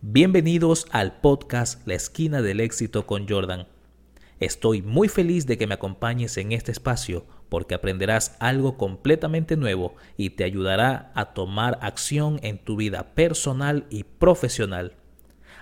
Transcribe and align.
Bienvenidos 0.00 0.86
al 0.92 1.18
podcast 1.20 1.84
La 1.84 1.94
esquina 1.94 2.40
del 2.40 2.60
éxito 2.60 3.04
con 3.04 3.28
Jordan. 3.28 3.66
Estoy 4.38 4.80
muy 4.80 5.08
feliz 5.08 5.44
de 5.48 5.58
que 5.58 5.66
me 5.66 5.74
acompañes 5.74 6.36
en 6.36 6.52
este 6.52 6.70
espacio 6.70 7.26
porque 7.48 7.74
aprenderás 7.74 8.36
algo 8.38 8.78
completamente 8.78 9.56
nuevo 9.56 9.96
y 10.16 10.30
te 10.30 10.44
ayudará 10.44 11.10
a 11.16 11.34
tomar 11.34 11.80
acción 11.82 12.38
en 12.44 12.58
tu 12.58 12.76
vida 12.76 13.12
personal 13.16 13.86
y 13.90 14.04
profesional. 14.04 14.94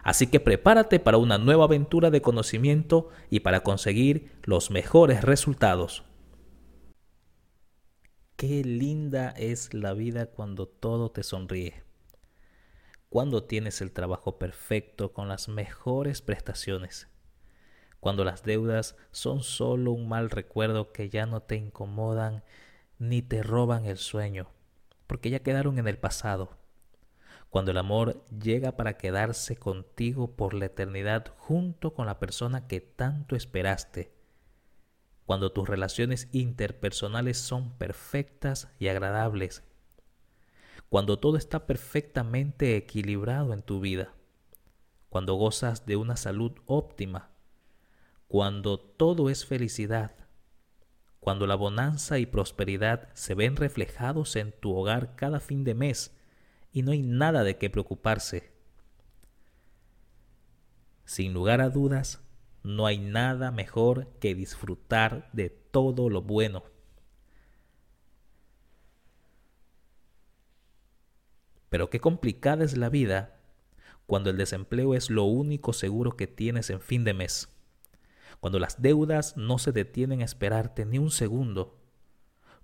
Así 0.02 0.26
que 0.26 0.38
prepárate 0.38 1.00
para 1.00 1.16
una 1.16 1.38
nueva 1.38 1.64
aventura 1.64 2.10
de 2.10 2.20
conocimiento 2.20 3.08
y 3.30 3.40
para 3.40 3.60
conseguir 3.60 4.32
los 4.44 4.70
mejores 4.70 5.24
resultados. 5.24 6.04
Qué 8.36 8.62
linda 8.64 9.30
es 9.30 9.72
la 9.72 9.94
vida 9.94 10.26
cuando 10.26 10.68
todo 10.68 11.10
te 11.10 11.22
sonríe. 11.22 11.85
Cuando 13.08 13.44
tienes 13.44 13.80
el 13.80 13.92
trabajo 13.92 14.38
perfecto 14.38 15.12
con 15.12 15.28
las 15.28 15.48
mejores 15.48 16.22
prestaciones. 16.22 17.08
Cuando 18.00 18.24
las 18.24 18.42
deudas 18.42 18.96
son 19.10 19.42
solo 19.42 19.92
un 19.92 20.08
mal 20.08 20.30
recuerdo 20.30 20.92
que 20.92 21.08
ya 21.08 21.26
no 21.26 21.42
te 21.42 21.56
incomodan 21.56 22.44
ni 22.98 23.22
te 23.22 23.42
roban 23.42 23.86
el 23.86 23.96
sueño, 23.96 24.48
porque 25.06 25.30
ya 25.30 25.40
quedaron 25.40 25.78
en 25.78 25.88
el 25.88 25.98
pasado. 25.98 26.56
Cuando 27.50 27.70
el 27.70 27.78
amor 27.78 28.24
llega 28.30 28.76
para 28.76 28.96
quedarse 28.96 29.56
contigo 29.56 30.36
por 30.36 30.54
la 30.54 30.66
eternidad 30.66 31.32
junto 31.38 31.94
con 31.94 32.06
la 32.06 32.18
persona 32.18 32.66
que 32.66 32.80
tanto 32.80 33.36
esperaste 33.36 34.16
cuando 35.26 35.50
tus 35.50 35.68
relaciones 35.68 36.28
interpersonales 36.30 37.36
son 37.36 37.76
perfectas 37.76 38.68
y 38.78 38.88
agradables, 38.88 39.64
cuando 40.88 41.18
todo 41.18 41.36
está 41.36 41.66
perfectamente 41.66 42.76
equilibrado 42.76 43.52
en 43.52 43.62
tu 43.62 43.80
vida, 43.80 44.14
cuando 45.08 45.34
gozas 45.34 45.86
de 45.86 45.96
una 45.96 46.16
salud 46.16 46.52
óptima, 46.66 47.30
cuando 48.28 48.78
todo 48.78 49.30
es 49.30 49.46
felicidad, 49.46 50.12
cuando 51.20 51.46
la 51.46 51.56
bonanza 51.56 52.18
y 52.18 52.26
prosperidad 52.26 53.08
se 53.14 53.34
ven 53.34 53.56
reflejados 53.56 54.36
en 54.36 54.52
tu 54.52 54.76
hogar 54.76 55.16
cada 55.16 55.40
fin 55.40 55.64
de 55.64 55.74
mes 55.74 56.16
y 56.72 56.82
no 56.82 56.92
hay 56.92 57.02
nada 57.02 57.42
de 57.42 57.56
qué 57.56 57.70
preocuparse. 57.70 58.52
Sin 61.04 61.32
lugar 61.32 61.60
a 61.60 61.70
dudas, 61.70 62.20
no 62.62 62.86
hay 62.86 62.98
nada 62.98 63.50
mejor 63.50 64.08
que 64.20 64.34
disfrutar 64.34 65.30
de 65.32 65.50
todo 65.50 66.10
lo 66.10 66.22
bueno. 66.22 66.64
Pero 71.68 71.90
qué 71.90 72.00
complicada 72.00 72.64
es 72.64 72.76
la 72.76 72.88
vida 72.88 73.40
cuando 74.06 74.30
el 74.30 74.36
desempleo 74.36 74.94
es 74.94 75.10
lo 75.10 75.24
único 75.24 75.72
seguro 75.72 76.16
que 76.16 76.26
tienes 76.26 76.70
en 76.70 76.80
fin 76.80 77.04
de 77.04 77.14
mes, 77.14 77.48
cuando 78.40 78.58
las 78.58 78.80
deudas 78.80 79.36
no 79.36 79.58
se 79.58 79.72
detienen 79.72 80.20
a 80.20 80.24
esperarte 80.24 80.84
ni 80.84 80.98
un 80.98 81.10
segundo, 81.10 81.80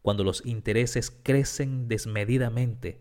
cuando 0.02 0.22
los 0.22 0.46
intereses 0.46 1.10
crecen 1.10 1.88
desmedidamente, 1.88 3.00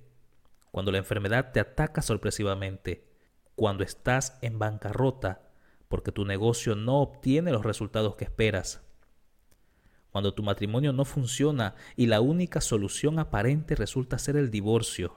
cuando 0.71 0.91
la 0.91 0.97
enfermedad 0.97 1.51
te 1.51 1.59
ataca 1.59 2.01
sorpresivamente, 2.01 3.07
cuando 3.55 3.83
estás 3.83 4.39
en 4.41 4.57
bancarrota 4.57 5.51
porque 5.91 6.13
tu 6.13 6.25
negocio 6.25 6.73
no 6.73 7.01
obtiene 7.01 7.51
los 7.51 7.65
resultados 7.65 8.15
que 8.15 8.23
esperas. 8.23 8.81
Cuando 10.09 10.33
tu 10.33 10.41
matrimonio 10.41 10.93
no 10.93 11.03
funciona 11.03 11.75
y 11.97 12.07
la 12.07 12.21
única 12.21 12.61
solución 12.61 13.19
aparente 13.19 13.75
resulta 13.75 14.17
ser 14.17 14.37
el 14.37 14.49
divorcio. 14.49 15.13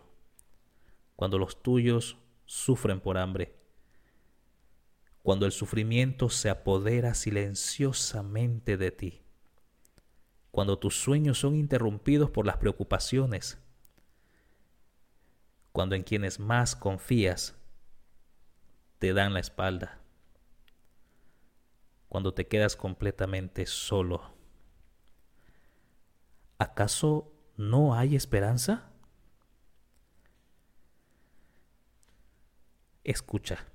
Cuando 1.17 1.39
los 1.39 1.62
tuyos 1.62 2.19
sufren 2.45 3.01
por 3.01 3.19
hambre. 3.19 3.57
Cuando 5.23 5.47
el 5.47 5.53
sufrimiento 5.53 6.29
se 6.29 6.51
apodera 6.51 7.15
silenciosamente 7.15 8.77
de 8.77 8.91
ti. 8.91 9.23
Cuando 10.51 10.79
tus 10.79 11.00
sueños 11.00 11.38
son 11.38 11.56
interrumpidos 11.56 12.31
por 12.31 12.47
las 12.47 12.59
preocupaciones. 12.59 13.59
Cuando 15.72 15.94
en 15.94 16.03
quienes 16.03 16.38
más 16.38 16.77
confías 16.77 17.56
te 18.99 19.12
dan 19.12 19.34
la 19.34 19.41
espalda 19.41 20.05
cuando 22.15 22.33
te 22.33 22.47
quedas 22.47 22.77
completamente 22.77 23.67
solo. 23.67 24.22
¿Acaso 26.59 27.33
no 27.56 27.97
hay 27.97 28.15
esperanza? 28.15 28.94
Escucha. 33.04 33.66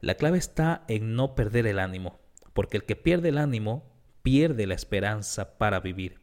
La 0.00 0.14
clave 0.14 0.38
está 0.38 0.84
en 0.86 1.16
no 1.16 1.34
perder 1.34 1.66
el 1.66 1.80
ánimo, 1.80 2.20
porque 2.52 2.76
el 2.76 2.84
que 2.84 2.94
pierde 2.94 3.30
el 3.30 3.38
ánimo 3.38 3.92
pierde 4.22 4.68
la 4.68 4.74
esperanza 4.74 5.58
para 5.58 5.80
vivir. 5.80 6.20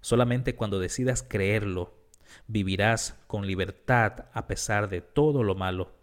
Solamente 0.00 0.54
cuando 0.54 0.78
decidas 0.78 1.24
creerlo, 1.24 1.98
vivirás 2.46 3.18
con 3.26 3.46
libertad 3.46 4.26
a 4.32 4.46
pesar 4.46 4.88
de 4.88 5.00
todo 5.00 5.42
lo 5.42 5.56
malo. 5.56 5.96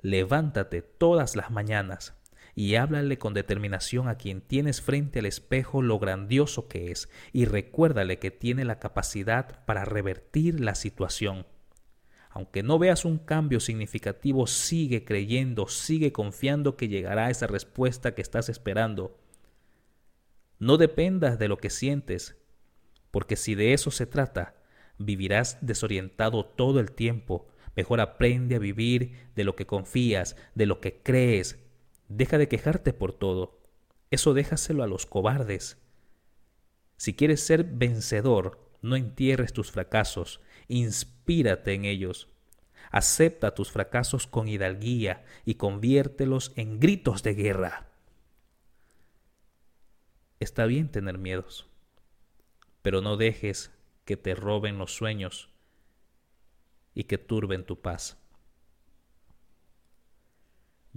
Levántate 0.00 0.82
todas 0.82 1.36
las 1.36 1.52
mañanas 1.52 2.14
y 2.56 2.74
háblale 2.74 3.18
con 3.18 3.34
determinación 3.34 4.08
a 4.08 4.16
quien 4.16 4.40
tienes 4.40 4.82
frente 4.82 5.20
al 5.20 5.26
espejo 5.26 5.80
lo 5.80 6.00
grandioso 6.00 6.66
que 6.66 6.90
es 6.90 7.08
y 7.32 7.44
recuérdale 7.44 8.18
que 8.18 8.32
tiene 8.32 8.64
la 8.64 8.80
capacidad 8.80 9.64
para 9.64 9.84
revertir 9.84 10.58
la 10.58 10.74
situación. 10.74 11.46
Aunque 12.30 12.62
no 12.62 12.78
veas 12.78 13.04
un 13.04 13.18
cambio 13.18 13.60
significativo, 13.60 14.46
sigue 14.46 15.04
creyendo, 15.04 15.68
sigue 15.68 16.12
confiando 16.12 16.76
que 16.76 16.88
llegará 16.88 17.28
esa 17.28 17.46
respuesta 17.46 18.14
que 18.14 18.22
estás 18.22 18.48
esperando. 18.48 19.18
No 20.58 20.76
dependas 20.76 21.38
de 21.38 21.48
lo 21.48 21.58
que 21.58 21.70
sientes, 21.70 22.36
porque 23.10 23.36
si 23.36 23.54
de 23.54 23.72
eso 23.72 23.90
se 23.90 24.06
trata, 24.06 24.54
vivirás 24.98 25.58
desorientado 25.60 26.44
todo 26.44 26.80
el 26.80 26.92
tiempo. 26.92 27.48
Mejor 27.74 28.00
aprende 28.00 28.56
a 28.56 28.60
vivir 28.60 29.30
de 29.34 29.44
lo 29.44 29.56
que 29.56 29.66
confías, 29.66 30.36
de 30.54 30.66
lo 30.66 30.80
que 30.80 31.02
crees, 31.02 31.58
Deja 32.10 32.38
de 32.38 32.48
quejarte 32.48 32.92
por 32.92 33.12
todo. 33.12 33.60
Eso 34.10 34.34
déjaselo 34.34 34.82
a 34.82 34.88
los 34.88 35.06
cobardes. 35.06 35.78
Si 36.96 37.14
quieres 37.14 37.40
ser 37.40 37.62
vencedor, 37.62 38.68
no 38.82 38.96
entierres 38.96 39.52
tus 39.52 39.70
fracasos, 39.70 40.40
inspírate 40.70 41.74
en 41.74 41.84
ellos. 41.84 42.28
Acepta 42.90 43.54
tus 43.54 43.70
fracasos 43.70 44.26
con 44.26 44.48
hidalguía 44.48 45.24
y 45.44 45.56
conviértelos 45.56 46.52
en 46.56 46.80
gritos 46.80 47.22
de 47.22 47.34
guerra. 47.34 47.88
Está 50.40 50.64
bien 50.64 50.90
tener 50.90 51.18
miedos, 51.18 51.68
pero 52.82 53.02
no 53.02 53.16
dejes 53.16 53.70
que 54.04 54.16
te 54.16 54.34
roben 54.34 54.78
los 54.78 54.94
sueños 54.94 55.50
y 56.94 57.04
que 57.04 57.18
turben 57.18 57.64
tu 57.64 57.80
paz. 57.80 58.16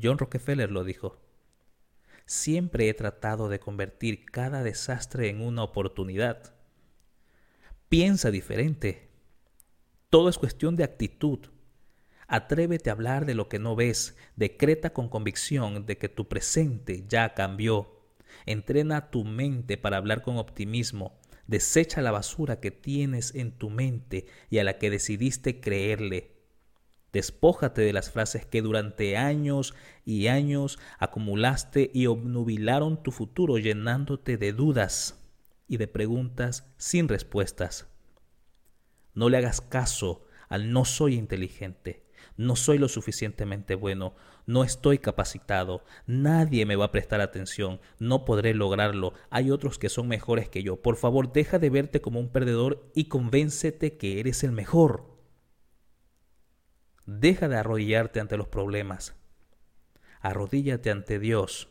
John 0.01 0.17
Rockefeller 0.17 0.71
lo 0.71 0.83
dijo. 0.83 1.19
Siempre 2.25 2.87
he 2.89 2.93
tratado 2.93 3.49
de 3.49 3.59
convertir 3.59 4.25
cada 4.25 4.63
desastre 4.63 5.29
en 5.29 5.41
una 5.41 5.63
oportunidad. 5.63 6.55
Piensa 7.89 8.31
diferente. 8.31 9.12
Todo 10.13 10.29
es 10.29 10.37
cuestión 10.37 10.75
de 10.75 10.83
actitud. 10.83 11.39
Atrévete 12.27 12.91
a 12.91 12.93
hablar 12.93 13.25
de 13.25 13.33
lo 13.33 13.49
que 13.49 13.57
no 13.57 13.75
ves. 13.75 14.15
Decreta 14.35 14.93
con 14.93 15.09
convicción 15.09 15.87
de 15.87 15.97
que 15.97 16.07
tu 16.07 16.27
presente 16.27 17.03
ya 17.07 17.33
cambió. 17.33 17.99
Entrena 18.45 19.09
tu 19.09 19.23
mente 19.23 19.75
para 19.75 19.97
hablar 19.97 20.21
con 20.21 20.37
optimismo. 20.37 21.19
Desecha 21.47 22.03
la 22.03 22.11
basura 22.11 22.59
que 22.59 22.69
tienes 22.69 23.33
en 23.33 23.53
tu 23.53 23.71
mente 23.71 24.27
y 24.51 24.59
a 24.59 24.63
la 24.63 24.77
que 24.77 24.91
decidiste 24.91 25.59
creerle. 25.59 26.35
Despójate 27.11 27.81
de 27.81 27.93
las 27.93 28.11
frases 28.11 28.45
que 28.45 28.61
durante 28.61 29.17
años 29.17 29.73
y 30.05 30.27
años 30.27 30.77
acumulaste 30.99 31.89
y 31.91 32.05
obnubilaron 32.05 33.01
tu 33.01 33.09
futuro 33.09 33.57
llenándote 33.57 34.37
de 34.37 34.53
dudas 34.53 35.25
y 35.67 35.77
de 35.77 35.87
preguntas 35.87 36.71
sin 36.77 37.07
respuestas. 37.07 37.87
No 39.13 39.29
le 39.29 39.37
hagas 39.37 39.61
caso 39.61 40.25
al 40.49 40.71
no 40.71 40.85
soy 40.85 41.15
inteligente, 41.15 42.03
no 42.37 42.55
soy 42.55 42.77
lo 42.77 42.87
suficientemente 42.87 43.75
bueno, 43.75 44.15
no 44.45 44.63
estoy 44.63 44.97
capacitado, 44.97 45.83
nadie 46.05 46.65
me 46.65 46.75
va 46.75 46.85
a 46.85 46.91
prestar 46.91 47.21
atención, 47.21 47.79
no 47.99 48.25
podré 48.25 48.53
lograrlo, 48.53 49.13
hay 49.29 49.51
otros 49.51 49.79
que 49.79 49.89
son 49.89 50.07
mejores 50.07 50.49
que 50.49 50.63
yo. 50.63 50.81
Por 50.81 50.95
favor, 50.95 51.31
deja 51.31 51.59
de 51.59 51.69
verte 51.69 52.01
como 52.01 52.19
un 52.19 52.29
perdedor 52.29 52.91
y 52.93 53.05
convéncete 53.05 53.97
que 53.97 54.19
eres 54.19 54.43
el 54.43 54.51
mejor. 54.51 55.13
Deja 57.05 57.47
de 57.47 57.57
arrodillarte 57.57 58.19
ante 58.19 58.37
los 58.37 58.47
problemas. 58.47 59.15
Arrodíllate 60.21 60.89
ante 60.89 61.19
Dios 61.19 61.69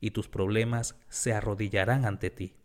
y 0.00 0.12
tus 0.12 0.28
problemas 0.28 0.96
se 1.08 1.32
arrodillarán 1.32 2.04
ante 2.04 2.30
ti. 2.30 2.59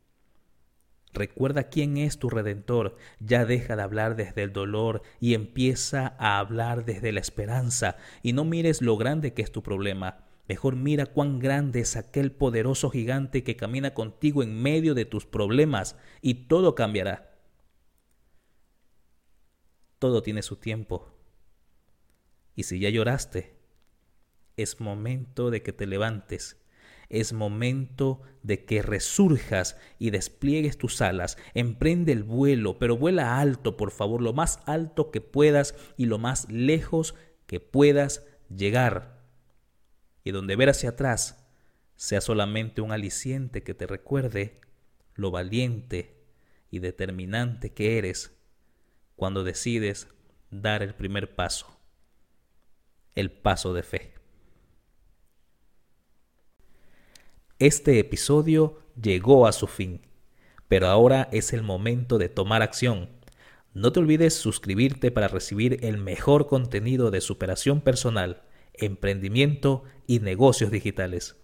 Recuerda 1.15 1.69
quién 1.69 1.95
es 1.95 2.19
tu 2.19 2.29
redentor. 2.29 2.97
Ya 3.21 3.45
deja 3.45 3.77
de 3.77 3.81
hablar 3.81 4.17
desde 4.17 4.43
el 4.43 4.51
dolor 4.51 5.01
y 5.21 5.33
empieza 5.33 6.13
a 6.19 6.39
hablar 6.39 6.83
desde 6.83 7.13
la 7.13 7.21
esperanza. 7.21 7.95
Y 8.21 8.33
no 8.33 8.43
mires 8.43 8.81
lo 8.81 8.97
grande 8.97 9.33
que 9.33 9.41
es 9.41 9.51
tu 9.51 9.63
problema. 9.63 10.25
Mejor 10.49 10.75
mira 10.75 11.05
cuán 11.05 11.39
grande 11.39 11.79
es 11.79 11.95
aquel 11.95 12.33
poderoso 12.33 12.89
gigante 12.89 13.45
que 13.45 13.55
camina 13.55 13.93
contigo 13.93 14.43
en 14.43 14.61
medio 14.61 14.93
de 14.93 15.05
tus 15.05 15.25
problemas 15.25 15.97
y 16.21 16.47
todo 16.47 16.75
cambiará. 16.75 17.39
Todo 19.97 20.21
tiene 20.21 20.41
su 20.41 20.57
tiempo. 20.57 21.17
Y 22.55 22.63
si 22.63 22.79
ya 22.79 22.89
lloraste, 22.89 23.55
es 24.57 24.81
momento 24.81 25.49
de 25.49 25.63
que 25.63 25.71
te 25.71 25.87
levantes 25.87 26.61
es 27.09 27.33
momento 27.33 28.21
de 28.43 28.65
que 28.65 28.81
resurjas 28.81 29.77
y 29.99 30.09
despliegues 30.09 30.77
tus 30.77 31.01
alas. 31.01 31.37
Emprende 31.53 32.11
el 32.11 32.23
vuelo, 32.23 32.77
pero 32.79 32.97
vuela 32.97 33.39
alto, 33.39 33.77
por 33.77 33.91
favor, 33.91 34.21
lo 34.21 34.33
más 34.33 34.59
alto 34.65 35.11
que 35.11 35.21
puedas 35.21 35.75
y 35.97 36.05
lo 36.05 36.17
más 36.17 36.49
lejos 36.49 37.15
que 37.45 37.59
puedas 37.59 38.25
llegar. 38.49 39.23
Y 40.23 40.31
donde 40.31 40.55
ver 40.55 40.69
hacia 40.69 40.89
atrás 40.89 41.47
sea 41.95 42.21
solamente 42.21 42.81
un 42.81 42.91
aliciente 42.91 43.63
que 43.63 43.73
te 43.73 43.87
recuerde 43.87 44.59
lo 45.13 45.31
valiente 45.31 46.25
y 46.69 46.79
determinante 46.79 47.73
que 47.73 47.97
eres 47.97 48.37
cuando 49.15 49.43
decides 49.43 50.07
dar 50.51 50.83
el 50.83 50.93
primer 50.93 51.35
paso, 51.35 51.79
el 53.13 53.31
paso 53.31 53.73
de 53.73 53.83
fe. 53.83 54.14
Este 57.59 57.99
episodio 57.99 58.79
llegó 59.01 59.47
a 59.47 59.53
su 59.53 59.67
fin, 59.67 60.01
pero 60.67 60.87
ahora 60.87 61.29
es 61.31 61.53
el 61.53 61.63
momento 61.63 62.17
de 62.17 62.27
tomar 62.27 62.61
acción. 62.61 63.11
No 63.73 63.93
te 63.93 64.01
olvides 64.01 64.33
suscribirte 64.33 65.09
para 65.09 65.29
recibir 65.29 65.79
el 65.81 65.97
mejor 65.97 66.47
contenido 66.47 67.11
de 67.11 67.21
superación 67.21 67.79
personal, 67.79 68.43
emprendimiento 68.73 69.83
y 70.05 70.19
negocios 70.19 70.69
digitales. 70.69 71.37